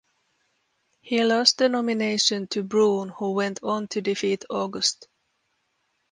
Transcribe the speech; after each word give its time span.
He 1.01 1.23
lost 1.23 1.59
the 1.59 1.69
nomination 1.69 2.47
to 2.47 2.63
Brune, 2.63 3.09
who 3.09 3.33
went 3.33 3.59
on 3.61 3.87
to 3.89 4.01
defeat 4.01 4.43
August. 4.49 5.07